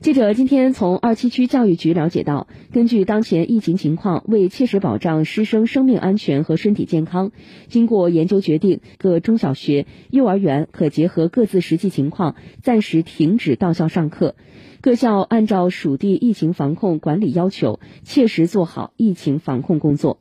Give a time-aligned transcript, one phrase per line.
[0.00, 7.32] 记者今天从二七区教育局了解到根据当前疫情情况为切实保障师生生命安全和身体健康
[7.68, 14.36] 经过研究决定各中小学幼儿园可结合各自实际情况暂时停止到校上课。
[14.80, 20.18] 各校按照属地疫情防控管理要求切实做好疫情防控工作。